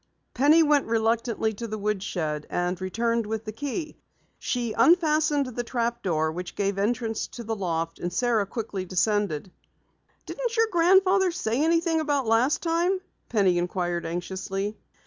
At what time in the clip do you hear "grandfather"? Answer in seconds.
10.71-11.29